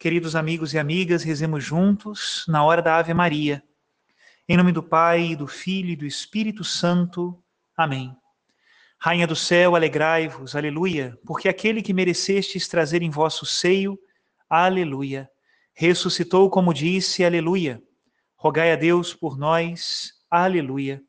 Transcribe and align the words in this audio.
Queridos 0.00 0.36
amigos 0.36 0.74
e 0.74 0.78
amigas, 0.78 1.24
rezemos 1.24 1.64
juntos 1.64 2.44
na 2.46 2.62
hora 2.62 2.80
da 2.80 2.98
Ave 2.98 3.12
Maria. 3.12 3.64
Em 4.48 4.56
nome 4.56 4.70
do 4.70 4.80
Pai, 4.80 5.34
do 5.34 5.48
Filho 5.48 5.90
e 5.90 5.96
do 5.96 6.06
Espírito 6.06 6.62
Santo. 6.62 7.42
Amém. 7.76 8.16
Rainha 8.96 9.26
do 9.26 9.34
céu, 9.34 9.74
alegrai-vos, 9.74 10.54
aleluia, 10.54 11.18
porque 11.26 11.48
aquele 11.48 11.82
que 11.82 11.92
merecestes 11.92 12.68
trazer 12.68 13.02
em 13.02 13.10
vosso 13.10 13.44
seio, 13.44 13.98
aleluia, 14.48 15.28
ressuscitou 15.74 16.48
como 16.48 16.72
disse, 16.72 17.24
aleluia. 17.24 17.82
Rogai 18.36 18.70
a 18.70 18.76
Deus 18.76 19.12
por 19.12 19.36
nós, 19.36 20.12
aleluia. 20.30 21.02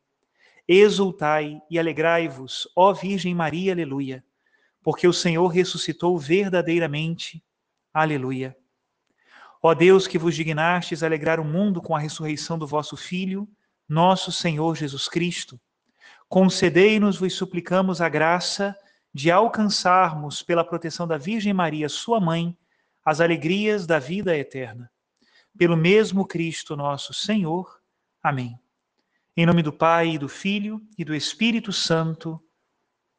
Exultai 0.66 1.60
e 1.70 1.78
alegrai-vos, 1.78 2.68
ó 2.74 2.92
Virgem 2.92 3.36
Maria, 3.36 3.72
aleluia, 3.72 4.24
porque 4.82 5.06
o 5.06 5.12
Senhor 5.12 5.46
ressuscitou 5.46 6.18
verdadeiramente, 6.18 7.40
aleluia. 7.94 8.56
Ó 9.62 9.74
Deus, 9.74 10.06
que 10.06 10.18
vos 10.18 10.34
dignastes 10.34 11.02
alegrar 11.02 11.38
o 11.38 11.44
mundo 11.44 11.82
com 11.82 11.94
a 11.94 11.98
ressurreição 11.98 12.58
do 12.58 12.66
vosso 12.66 12.96
Filho, 12.96 13.46
nosso 13.86 14.32
Senhor 14.32 14.74
Jesus 14.74 15.06
Cristo, 15.06 15.60
concedei-nos, 16.28 17.18
vos 17.18 17.34
suplicamos, 17.34 18.00
a 18.00 18.08
graça 18.08 18.74
de 19.12 19.30
alcançarmos, 19.30 20.42
pela 20.42 20.64
proteção 20.64 21.06
da 21.06 21.18
Virgem 21.18 21.52
Maria, 21.52 21.88
sua 21.88 22.20
mãe, 22.20 22.56
as 23.04 23.20
alegrias 23.20 23.86
da 23.86 23.98
vida 23.98 24.36
eterna. 24.36 24.90
Pelo 25.58 25.76
mesmo 25.76 26.26
Cristo 26.26 26.76
nosso 26.76 27.12
Senhor. 27.12 27.80
Amém. 28.22 28.58
Em 29.36 29.44
nome 29.44 29.62
do 29.62 29.72
Pai, 29.72 30.10
e 30.10 30.18
do 30.18 30.28
Filho 30.28 30.80
e 30.96 31.04
do 31.04 31.14
Espírito 31.14 31.72
Santo. 31.72 32.42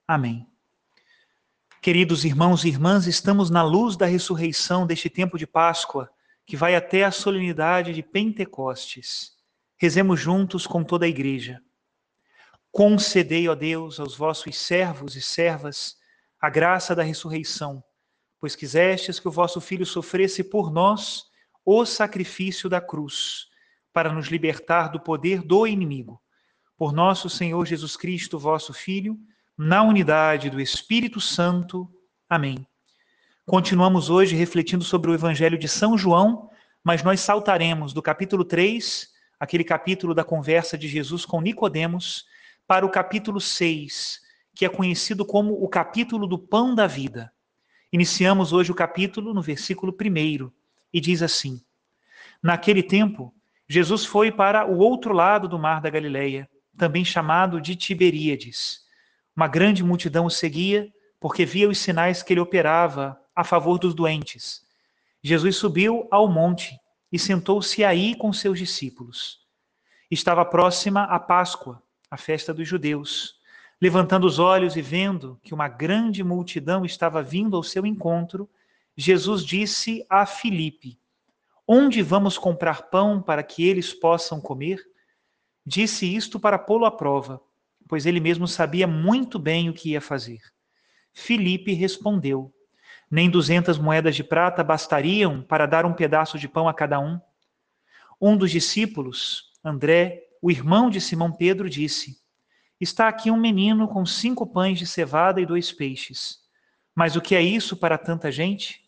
Amém. 0.08 0.48
Queridos 1.82 2.24
irmãos 2.24 2.64
e 2.64 2.70
irmãs, 2.70 3.06
estamos 3.06 3.50
na 3.50 3.62
luz 3.62 3.98
da 3.98 4.06
ressurreição 4.06 4.88
deste 4.88 5.10
tempo 5.10 5.38
de 5.38 5.46
Páscoa 5.46 6.10
que 6.52 6.58
vai 6.58 6.76
até 6.76 7.06
a 7.06 7.12
solenidade 7.12 7.94
de 7.94 8.04
Pentecostes. 8.04 9.38
Rezemos 9.78 10.20
juntos 10.20 10.68
com 10.68 10.84
toda 10.84 11.06
a 11.06 11.08
igreja. 11.08 11.62
Concedei, 12.70 13.48
ó 13.48 13.56
Deus, 13.56 14.02
aos 14.02 14.18
vossos 14.18 14.58
servos 14.58 15.16
e 15.16 15.22
servas 15.22 15.96
a 16.42 16.50
graça 16.50 16.94
da 16.94 17.04
ressurreição, 17.04 17.82
pois 18.38 18.54
quisestes 18.54 19.18
que 19.18 19.30
o 19.30 19.32
vosso 19.32 19.62
Filho 19.62 19.86
sofresse 19.86 20.44
por 20.44 20.70
nós 20.70 21.24
o 21.64 21.86
sacrifício 21.86 22.70
da 22.70 22.82
cruz, 22.82 23.48
para 23.94 24.12
nos 24.12 24.28
libertar 24.28 24.90
do 24.90 25.00
poder 25.00 25.44
do 25.44 25.66
inimigo. 25.66 26.22
Por 26.76 26.92
nosso 26.92 27.30
Senhor 27.30 27.66
Jesus 27.66 27.96
Cristo, 27.96 28.38
vosso 28.38 28.74
Filho, 28.74 29.18
na 29.58 29.84
unidade 29.84 30.50
do 30.50 30.60
Espírito 30.60 31.22
Santo. 31.22 31.90
Amém. 32.28 32.68
Continuamos 33.46 34.12
hoje 34.12 34.36
refletindo 34.36 34.84
sobre 34.84 35.10
o 35.10 35.16
Evangelho 35.16 35.58
de 35.58 35.68
São 35.68 35.98
João, 35.98 36.52
mas 36.84 37.02
nós 37.02 37.22
saltaremos 37.22 37.92
do 37.92 38.00
capítulo 38.02 38.46
3, 38.46 39.10
aquele 39.40 39.64
capítulo 39.64 40.14
da 40.14 40.24
conversa 40.24 40.78
de 40.78 40.88
Jesus 40.88 41.26
com 41.26 41.42
Nicodemos, 41.42 42.26
para 42.68 42.86
o 42.86 42.90
capítulo 42.90 43.42
6, 43.42 44.22
que 44.54 44.64
é 44.64 44.70
conhecido 44.70 45.26
como 45.26 45.56
o 45.56 45.68
capítulo 45.68 46.28
do 46.28 46.38
pão 46.38 46.76
da 46.76 46.86
vida. 46.86 47.34
Iniciamos 47.92 48.54
hoje 48.54 48.72
o 48.72 48.76
capítulo 48.76 49.34
no 49.34 49.42
versículo 49.42 49.92
1 49.92 50.52
e 50.94 51.02
diz 51.02 51.24
assim: 51.24 51.60
Naquele 52.44 52.84
tempo, 52.84 53.34
Jesus 53.68 54.06
foi 54.06 54.32
para 54.32 54.70
o 54.70 54.78
outro 54.78 55.14
lado 55.14 55.48
do 55.48 55.58
mar 55.58 55.82
da 55.82 55.90
Galileia, 55.90 56.48
também 56.78 57.04
chamado 57.04 57.60
de 57.60 57.76
Tiberíades. 57.76 58.82
Uma 59.36 59.48
grande 59.48 59.84
multidão 59.84 60.28
o 60.28 60.30
seguia, 60.30 60.94
porque 61.20 61.44
via 61.44 61.68
os 61.68 61.80
sinais 61.80 62.22
que 62.22 62.34
ele 62.34 62.40
operava 62.40 63.20
a 63.42 63.44
favor 63.44 63.80
dos 63.80 63.96
doentes. 63.96 64.64
Jesus 65.24 65.56
subiu 65.56 66.08
ao 66.12 66.28
monte 66.28 66.80
e 67.12 67.18
sentou-se 67.18 67.84
aí 67.84 68.16
com 68.16 68.32
seus 68.32 68.60
discípulos. 68.60 69.42
Estava 70.12 70.46
próxima 70.46 71.04
a 71.06 71.20
Páscoa, 71.20 71.82
a 72.10 72.18
festa 72.18 72.54
dos 72.54 72.68
judeus. 72.68 73.40
Levantando 73.82 74.28
os 74.28 74.38
olhos 74.38 74.76
e 74.76 74.82
vendo 74.82 75.40
que 75.42 75.56
uma 75.56 75.68
grande 75.68 76.24
multidão 76.24 76.86
estava 76.86 77.24
vindo 77.24 77.58
ao 77.58 77.64
seu 77.64 77.84
encontro, 77.84 78.48
Jesus 78.96 79.44
disse 79.44 80.06
a 80.08 80.24
Filipe: 80.28 81.00
Onde 81.68 82.04
vamos 82.04 82.38
comprar 82.38 82.84
pão 82.92 83.20
para 83.20 83.42
que 83.42 83.68
eles 83.68 83.92
possam 83.92 84.40
comer? 84.40 84.80
Disse 85.66 86.06
isto 86.06 86.40
para 86.40 86.60
pô-lo 86.60 86.86
à 86.86 86.92
prova, 86.92 87.42
pois 87.88 88.06
ele 88.06 88.20
mesmo 88.20 88.48
sabia 88.48 88.86
muito 88.86 89.40
bem 89.40 89.68
o 89.68 89.74
que 89.74 89.92
ia 89.92 90.02
fazer. 90.02 90.42
Filipe 91.12 91.74
respondeu: 91.74 92.54
nem 93.12 93.30
duzentas 93.30 93.78
moedas 93.78 94.16
de 94.16 94.24
prata 94.24 94.64
bastariam 94.64 95.44
para 95.44 95.66
dar 95.66 95.86
um 95.86 95.94
pedaço 95.94 96.40
de 96.40 96.48
pão 96.48 96.70
a 96.70 96.74
cada 96.74 96.98
um. 96.98 97.20
Um 98.20 98.38
dos 98.38 98.50
discípulos, 98.50 99.52
André, 99.62 100.24
o 100.42 100.50
irmão 100.50 100.90
de 100.90 101.02
Simão 101.02 101.30
Pedro, 101.30 101.70
disse: 101.70 102.22
Está 102.80 103.10
aqui 103.10 103.30
um 103.30 103.38
menino 103.38 103.86
com 103.90 104.06
cinco 104.06 104.48
pães 104.48 104.80
de 104.80 104.88
cevada 104.88 105.42
e 105.42 105.46
dois 105.46 105.74
peixes. 105.74 106.40
Mas 106.96 107.18
o 107.18 107.22
que 107.22 107.36
é 107.36 107.42
isso 107.42 107.76
para 107.76 107.98
tanta 107.98 108.32
gente? 108.32 108.82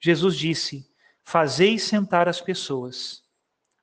Jesus 0.00 0.36
disse: 0.36 0.90
Fazei 1.22 1.78
sentar 1.78 2.28
as 2.28 2.40
pessoas. 2.40 3.22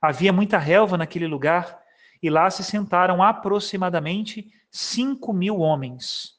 Havia 0.02 0.34
muita 0.34 0.58
relva 0.58 0.98
naquele 0.98 1.28
lugar 1.28 1.80
e 2.22 2.30
lá 2.30 2.50
se 2.50 2.64
sentaram 2.64 3.24
aproximadamente 3.24 4.52
cinco 4.70 5.32
mil 5.32 5.60
homens. 5.60 6.34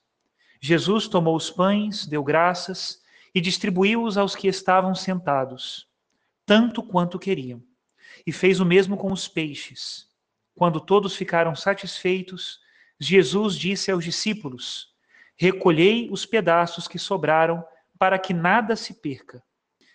Jesus 0.61 1.09
tomou 1.09 1.35
os 1.35 1.51
pães, 1.51 2.07
deu 2.07 2.23
graças 2.23 3.02
e 3.35 3.41
distribuiu-os 3.41 4.19
aos 4.19 4.35
que 4.35 4.49
estavam 4.49 4.95
sentados, 4.95 5.89
tanto 6.45 6.83
quanto 6.83 7.19
queriam. 7.19 7.63
E 8.27 8.33
fez 8.33 8.61
o 8.61 8.65
mesmo 8.65 8.97
com 8.97 9.11
os 9.11 9.27
peixes. 9.27 10.09
Quando 10.55 10.81
todos 10.81 11.17
ficaram 11.17 11.55
satisfeitos, 11.55 12.61
Jesus 13.01 13.57
disse 13.57 13.91
aos 13.91 14.05
discípulos: 14.05 14.95
Recolhei 15.37 16.09
os 16.11 16.27
pedaços 16.27 16.87
que 16.87 16.99
sobraram, 16.99 17.65
para 17.99 18.19
que 18.19 18.35
nada 18.35 18.77
se 18.77 18.95
perca. 18.95 19.43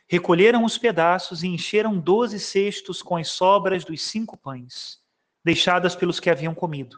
Recolheram 0.09 0.63
os 0.63 0.77
pedaços 0.77 1.43
e 1.43 1.47
encheram 1.47 1.99
doze 1.99 2.39
cestos 2.39 3.01
com 3.01 3.17
as 3.17 3.27
sobras 3.27 3.83
dos 3.83 4.01
cinco 4.01 4.37
pães, 4.37 4.99
deixadas 5.43 5.95
pelos 5.95 6.19
que 6.19 6.29
haviam 6.29 6.55
comido. 6.55 6.97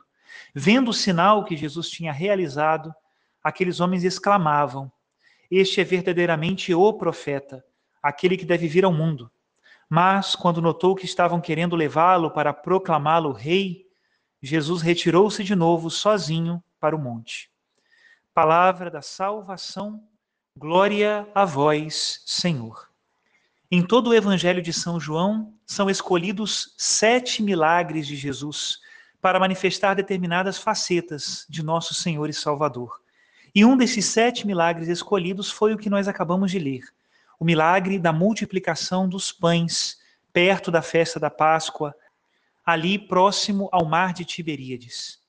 Vendo 0.54 0.90
o 0.90 0.94
sinal 0.94 1.44
que 1.44 1.58
Jesus 1.58 1.90
tinha 1.90 2.14
realizado, 2.14 2.94
aqueles 3.44 3.80
homens 3.80 4.04
exclamavam: 4.04 4.92
este 5.50 5.82
é 5.82 5.84
verdadeiramente 5.84 6.74
o 6.74 6.94
profeta, 6.94 7.66
aquele 8.02 8.38
que 8.38 8.46
deve 8.46 8.68
vir 8.68 8.86
ao 8.86 8.94
mundo. 8.94 9.32
Mas, 9.90 10.36
quando 10.36 10.62
notou 10.62 10.96
que 10.96 11.06
estavam 11.06 11.42
querendo 11.42 11.76
levá-lo 11.76 12.30
para 12.30 12.54
proclamá-lo 12.54 13.32
rei, 13.32 13.88
Jesus 14.42 14.82
retirou-se 14.82 15.44
de 15.44 15.56
novo 15.56 15.90
sozinho 15.90 16.64
para 16.80 16.96
o 16.96 17.00
monte. 17.00 17.50
Palavra 18.34 18.92
da 18.92 19.02
salvação, 19.02 20.04
glória 20.56 21.28
a 21.34 21.44
vós, 21.44 22.22
Senhor. 22.26 22.90
Em 23.72 23.86
todo 23.86 24.12
o 24.12 24.14
Evangelho 24.14 24.62
de 24.62 24.72
São 24.72 25.00
João, 25.00 25.54
são 25.66 25.90
escolhidos 25.90 26.74
sete 26.78 27.44
milagres 27.44 28.08
de 28.08 28.16
Jesus 28.16 28.80
para 29.22 29.40
manifestar 29.40 29.94
determinadas 29.94 30.58
facetas 30.58 31.46
de 31.50 31.62
nosso 31.64 31.94
Senhor 31.94 32.30
e 32.30 32.34
Salvador. 32.34 33.02
E 33.60 33.66
um 33.66 33.76
desses 33.76 34.06
sete 34.06 34.48
milagres 34.48 34.88
escolhidos 34.88 35.52
foi 35.52 35.74
o 35.74 35.78
que 35.78 35.90
nós 35.90 36.08
acabamos 36.08 36.50
de 36.50 36.58
ler: 36.58 36.86
o 37.38 37.44
milagre 37.44 38.00
da 38.00 38.14
multiplicação 38.14 39.06
dos 39.06 39.34
pães, 39.34 39.98
perto 40.32 40.72
da 40.72 40.82
festa 40.82 41.20
da 41.20 41.30
Páscoa, 41.30 41.94
ali 42.66 42.98
próximo 42.98 43.68
ao 43.74 43.84
mar 43.84 44.14
de 44.14 44.24
Tiberíades. 44.24 45.20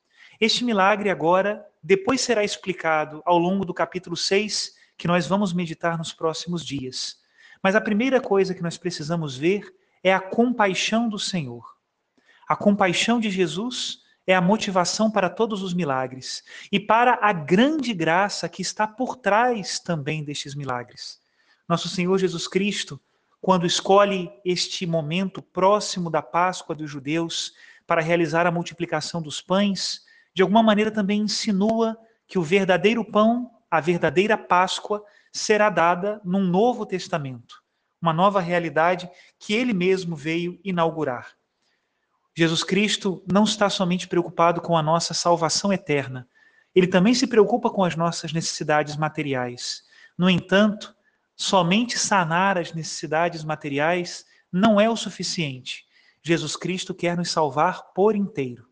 Este 0.40 0.62
milagre 0.62 1.10
agora, 1.10 1.66
depois 1.82 2.20
será 2.20 2.44
explicado 2.44 3.20
ao 3.26 3.36
longo 3.36 3.64
do 3.64 3.74
capítulo 3.74 4.16
6, 4.16 4.76
que 4.96 5.08
nós 5.08 5.26
vamos 5.26 5.52
meditar 5.52 5.98
nos 5.98 6.12
próximos 6.12 6.64
dias. 6.64 7.16
Mas 7.60 7.74
a 7.74 7.80
primeira 7.80 8.20
coisa 8.20 8.54
que 8.54 8.62
nós 8.62 8.78
precisamos 8.78 9.36
ver 9.36 9.74
é 10.04 10.14
a 10.14 10.20
compaixão 10.20 11.08
do 11.08 11.18
Senhor. 11.18 11.64
A 12.48 12.54
compaixão 12.54 13.18
de 13.18 13.28
Jesus 13.28 13.99
é 14.30 14.34
a 14.34 14.40
motivação 14.40 15.10
para 15.10 15.28
todos 15.28 15.60
os 15.60 15.74
milagres 15.74 16.44
e 16.70 16.78
para 16.78 17.18
a 17.20 17.32
grande 17.32 17.92
graça 17.92 18.48
que 18.48 18.62
está 18.62 18.86
por 18.86 19.16
trás 19.16 19.80
também 19.80 20.22
destes 20.22 20.54
milagres. 20.54 21.20
Nosso 21.68 21.88
Senhor 21.88 22.16
Jesus 22.16 22.46
Cristo, 22.46 23.00
quando 23.40 23.66
escolhe 23.66 24.30
este 24.44 24.86
momento 24.86 25.42
próximo 25.42 26.08
da 26.08 26.22
Páscoa 26.22 26.76
dos 26.76 26.88
judeus 26.88 27.54
para 27.88 28.00
realizar 28.00 28.46
a 28.46 28.52
multiplicação 28.52 29.20
dos 29.20 29.40
pães, 29.40 30.04
de 30.32 30.42
alguma 30.42 30.62
maneira 30.62 30.92
também 30.92 31.22
insinua 31.22 31.98
que 32.28 32.38
o 32.38 32.42
verdadeiro 32.42 33.04
pão, 33.04 33.50
a 33.68 33.80
verdadeira 33.80 34.38
Páscoa, 34.38 35.02
será 35.32 35.68
dada 35.68 36.20
num 36.24 36.44
novo 36.44 36.86
testamento, 36.86 37.64
uma 38.00 38.12
nova 38.12 38.40
realidade 38.40 39.10
que 39.40 39.54
ele 39.54 39.72
mesmo 39.72 40.14
veio 40.14 40.60
inaugurar. 40.62 41.39
Jesus 42.34 42.62
Cristo 42.62 43.22
não 43.30 43.44
está 43.44 43.68
somente 43.68 44.06
preocupado 44.08 44.60
com 44.60 44.76
a 44.76 44.82
nossa 44.82 45.14
salvação 45.14 45.72
eterna, 45.72 46.28
ele 46.74 46.86
também 46.86 47.14
se 47.14 47.26
preocupa 47.26 47.70
com 47.70 47.84
as 47.84 47.96
nossas 47.96 48.32
necessidades 48.32 48.96
materiais. 48.96 49.82
No 50.16 50.30
entanto, 50.30 50.94
Somente 51.42 51.98
sanar 51.98 52.58
as 52.58 52.74
necessidades 52.74 53.42
materiais 53.42 54.26
não 54.52 54.78
é 54.78 54.90
o 54.90 54.94
suficiente. 54.94 55.86
Jesus 56.22 56.54
Cristo 56.54 56.94
quer 56.94 57.16
nos 57.16 57.30
salvar 57.30 57.94
por 57.94 58.14
inteiro. 58.14 58.68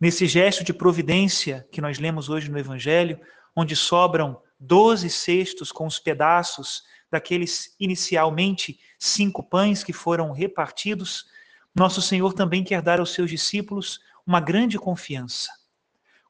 Nesse 0.00 0.28
gesto 0.28 0.62
de 0.62 0.72
providência 0.72 1.66
que 1.72 1.80
nós 1.80 1.98
lemos 1.98 2.28
hoje 2.28 2.48
no 2.48 2.56
Evangelho, 2.56 3.18
onde 3.56 3.74
sobram 3.74 4.40
doze 4.56 5.10
cestos 5.10 5.72
com 5.72 5.84
os 5.84 5.98
pedaços 5.98 6.84
daqueles 7.10 7.74
inicialmente 7.80 8.78
cinco 8.96 9.42
pães 9.42 9.82
que 9.82 9.92
foram 9.92 10.30
repartidos, 10.30 11.26
nosso 11.74 12.02
Senhor 12.02 12.32
também 12.32 12.64
quer 12.64 12.82
dar 12.82 13.00
aos 13.00 13.12
seus 13.12 13.30
discípulos 13.30 14.00
uma 14.26 14.40
grande 14.40 14.78
confiança. 14.78 15.50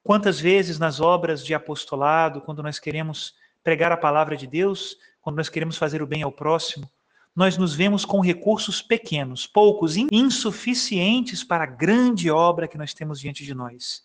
Quantas 0.03 0.41
vezes 0.41 0.79
nas 0.79 1.01
obras 1.01 1.45
de 1.45 1.55
apostolado, 1.55 2.41
quando 2.41 2.63
nós 2.63 2.79
queremos 2.79 3.35
pregar 3.63 3.93
a 3.93 3.97
palavra 3.97 4.37
de 4.37 4.47
Deus, 4.47 4.97
quando 5.21 5.37
nós 5.37 5.49
queremos 5.49 5.77
fazer 5.77 6.03
o 6.03 6.07
bem 6.07 6.23
ao 6.23 6.33
próximo, 6.33 6.91
nós 7.35 7.57
nos 7.57 7.75
vemos 7.75 8.05
com 8.05 8.21
recursos 8.21 8.83
pequenos, 8.83 9.47
poucos, 9.47 9.97
insuficientes 9.97 11.45
para 11.45 11.65
a 11.65 11.67
grande 11.67 12.31
obra 12.31 12.67
que 12.67 12.79
nós 12.79 12.93
temos 12.93 13.21
diante 13.21 13.45
de 13.45 13.55
nós. 13.55 14.03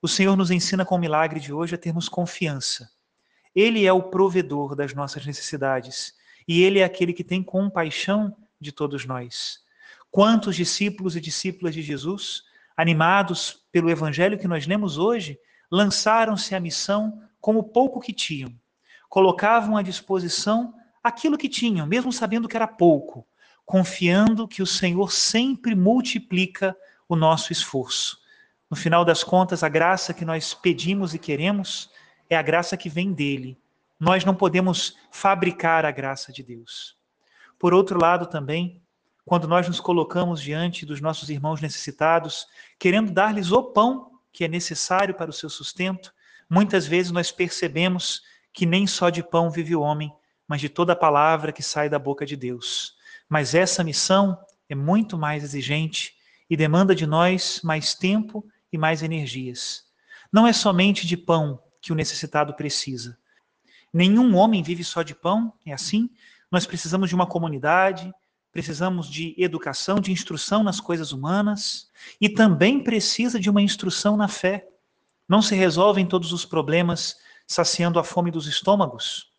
O 0.00 0.08
Senhor 0.08 0.36
nos 0.36 0.50
ensina 0.50 0.84
com 0.84 0.94
o 0.94 0.98
milagre 0.98 1.40
de 1.40 1.52
hoje 1.52 1.74
a 1.74 1.78
termos 1.78 2.08
confiança. 2.08 2.90
Ele 3.54 3.84
é 3.84 3.92
o 3.92 4.04
provedor 4.04 4.76
das 4.76 4.94
nossas 4.94 5.26
necessidades 5.26 6.14
e 6.46 6.62
ele 6.62 6.78
é 6.78 6.84
aquele 6.84 7.12
que 7.12 7.24
tem 7.24 7.42
compaixão 7.42 8.34
de 8.60 8.72
todos 8.72 9.04
nós. 9.04 9.60
Quantos 10.10 10.56
discípulos 10.56 11.14
e 11.14 11.20
discípulas 11.20 11.74
de 11.74 11.82
Jesus, 11.82 12.42
animados 12.76 13.64
pelo 13.70 13.90
evangelho 13.90 14.38
que 14.38 14.48
nós 14.48 14.66
lemos 14.66 14.98
hoje, 14.98 15.38
lançaram-se 15.70 16.54
à 16.54 16.60
missão 16.60 17.22
com 17.40 17.56
o 17.56 17.62
pouco 17.62 18.00
que 18.00 18.12
tinham, 18.12 18.52
colocavam 19.08 19.76
à 19.76 19.82
disposição 19.82 20.74
aquilo 21.02 21.38
que 21.38 21.48
tinham, 21.48 21.86
mesmo 21.86 22.12
sabendo 22.12 22.48
que 22.48 22.56
era 22.56 22.66
pouco, 22.66 23.26
confiando 23.64 24.48
que 24.48 24.62
o 24.62 24.66
Senhor 24.66 25.12
sempre 25.12 25.74
multiplica 25.74 26.76
o 27.08 27.14
nosso 27.14 27.52
esforço. 27.52 28.18
No 28.68 28.76
final 28.76 29.04
das 29.04 29.24
contas, 29.24 29.62
a 29.62 29.68
graça 29.68 30.12
que 30.12 30.24
nós 30.24 30.54
pedimos 30.54 31.14
e 31.14 31.18
queremos 31.18 31.90
é 32.28 32.36
a 32.36 32.42
graça 32.42 32.76
que 32.76 32.88
vem 32.88 33.12
dele. 33.12 33.58
Nós 33.98 34.24
não 34.24 34.34
podemos 34.34 34.96
fabricar 35.10 35.84
a 35.84 35.90
graça 35.90 36.32
de 36.32 36.42
Deus. 36.42 36.96
Por 37.58 37.74
outro 37.74 38.00
lado, 38.00 38.26
também, 38.26 38.80
quando 39.30 39.46
nós 39.46 39.68
nos 39.68 39.78
colocamos 39.78 40.42
diante 40.42 40.84
dos 40.84 41.00
nossos 41.00 41.30
irmãos 41.30 41.60
necessitados, 41.60 42.48
querendo 42.80 43.12
dar-lhes 43.12 43.52
o 43.52 43.62
pão 43.62 44.10
que 44.32 44.42
é 44.42 44.48
necessário 44.48 45.14
para 45.14 45.30
o 45.30 45.32
seu 45.32 45.48
sustento, 45.48 46.12
muitas 46.50 46.84
vezes 46.84 47.12
nós 47.12 47.30
percebemos 47.30 48.22
que 48.52 48.66
nem 48.66 48.88
só 48.88 49.08
de 49.08 49.22
pão 49.22 49.48
vive 49.48 49.76
o 49.76 49.82
homem, 49.82 50.12
mas 50.48 50.60
de 50.60 50.68
toda 50.68 50.94
a 50.94 50.96
palavra 50.96 51.52
que 51.52 51.62
sai 51.62 51.88
da 51.88 51.96
boca 51.96 52.26
de 52.26 52.34
Deus. 52.34 52.96
Mas 53.28 53.54
essa 53.54 53.84
missão 53.84 54.36
é 54.68 54.74
muito 54.74 55.16
mais 55.16 55.44
exigente 55.44 56.12
e 56.50 56.56
demanda 56.56 56.92
de 56.92 57.06
nós 57.06 57.60
mais 57.62 57.94
tempo 57.94 58.44
e 58.72 58.76
mais 58.76 59.00
energias. 59.00 59.84
Não 60.32 60.44
é 60.44 60.52
somente 60.52 61.06
de 61.06 61.16
pão 61.16 61.62
que 61.80 61.92
o 61.92 61.94
necessitado 61.94 62.52
precisa. 62.54 63.16
Nenhum 63.94 64.34
homem 64.34 64.60
vive 64.60 64.82
só 64.82 65.04
de 65.04 65.14
pão, 65.14 65.52
é 65.64 65.72
assim? 65.72 66.10
Nós 66.50 66.66
precisamos 66.66 67.08
de 67.08 67.14
uma 67.14 67.28
comunidade, 67.28 68.12
precisamos 68.52 69.08
de 69.08 69.34
educação, 69.38 70.00
de 70.00 70.12
instrução 70.12 70.62
nas 70.62 70.80
coisas 70.80 71.12
humanas 71.12 71.88
e 72.20 72.28
também 72.28 72.82
precisa 72.82 73.38
de 73.38 73.48
uma 73.48 73.62
instrução 73.62 74.16
na 74.16 74.28
fé. 74.28 74.68
Não 75.28 75.40
se 75.40 75.54
resolvem 75.54 76.06
todos 76.06 76.32
os 76.32 76.44
problemas 76.44 77.16
saciando 77.46 77.98
a 77.98 78.04
fome 78.04 78.30
dos 78.30 78.46
estômagos. 78.46 79.30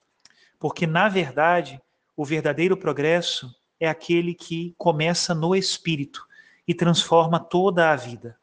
Porque, 0.59 0.85
na 0.85 1.09
verdade, 1.09 1.81
o 2.15 2.23
verdadeiro 2.23 2.77
progresso 2.77 3.53
é 3.79 3.87
aquele 3.89 4.33
que 4.33 4.75
começa 4.77 5.33
no 5.33 5.55
espírito 5.55 6.25
e 6.67 6.73
transforma 6.73 7.39
toda 7.39 7.91
a 7.91 7.95
vida. 7.95 8.37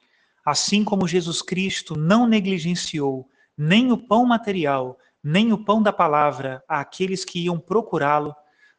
Assim 0.44 0.82
como 0.82 1.06
Jesus 1.06 1.40
Cristo 1.40 1.96
não 1.96 2.26
negligenciou 2.26 3.28
nem 3.56 3.92
o 3.92 3.98
pão 3.98 4.24
material, 4.24 4.98
nem 5.22 5.52
o 5.52 5.64
pão 5.64 5.82
da 5.82 5.92
palavra 5.92 6.62
àqueles 6.68 7.24
que 7.24 7.44
iam 7.44 7.58
procurá-lo, 7.58 8.34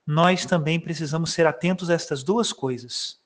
nós 0.10 0.44
também 0.44 0.80
precisamos 0.80 1.32
ser 1.32 1.46
atentos 1.46 1.88
a 1.88 1.94
estas 1.94 2.24
duas 2.24 2.52
coisas: 2.52 3.20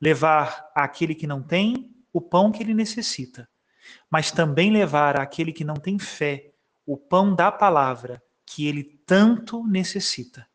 levar 0.00 0.70
àquele 0.74 1.14
que 1.14 1.26
não 1.26 1.42
tem 1.42 1.94
o 2.14 2.18
pão 2.18 2.50
que 2.50 2.62
ele 2.62 2.72
necessita, 2.72 3.46
mas 4.10 4.32
também 4.32 4.70
levar 4.70 5.20
àquele 5.20 5.52
que 5.52 5.64
não 5.64 5.74
tem 5.74 5.98
fé 5.98 6.50
o 6.86 6.96
pão 6.96 7.34
da 7.34 7.52
palavra 7.52 8.22
que 8.46 8.66
ele 8.66 8.82
tanto 9.04 9.66
necessita. 9.66 10.48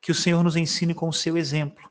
Que 0.00 0.12
o 0.12 0.14
Senhor 0.14 0.40
nos 0.44 0.54
ensine 0.54 0.94
com 0.94 1.08
o 1.08 1.12
seu 1.12 1.36
exemplo 1.36 1.90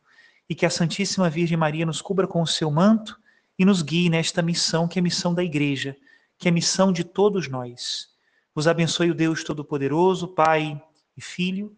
e 0.49 0.55
que 0.55 0.65
a 0.65 0.69
Santíssima 0.69 1.29
Virgem 1.29 1.57
Maria 1.57 1.85
nos 1.85 2.01
cubra 2.01 2.25
com 2.25 2.41
o 2.41 2.47
seu 2.47 2.71
manto 2.71 3.19
e 3.59 3.65
nos 3.65 3.81
guie 3.81 4.09
nesta 4.09 4.41
missão 4.41 4.87
que 4.87 4.97
é 4.97 5.01
a 5.01 5.03
missão 5.03 5.33
da 5.33 5.43
Igreja, 5.43 5.97
que 6.37 6.47
é 6.47 6.49
a 6.49 6.53
missão 6.53 6.93
de 6.93 7.03
todos 7.03 7.49
nós. 7.49 8.07
Vos 8.55 8.69
abençoe 8.69 9.11
o 9.11 9.15
Deus 9.15 9.43
Todo-Poderoso, 9.43 10.29
Pai 10.29 10.81
e 11.17 11.21
Filho 11.21 11.77